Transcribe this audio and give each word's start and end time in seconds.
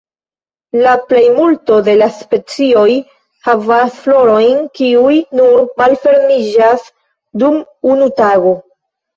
La 0.85 0.93
plejmulto 1.09 1.75
de 1.87 1.93
la 1.99 2.07
specioj 2.21 2.87
havas 3.49 3.99
florojn 4.07 4.65
kiuj 4.81 5.21
nur 5.43 5.63
malfermiĝas 5.83 6.91
dum 7.45 7.61
unu 7.95 8.11
tago. 8.25 8.57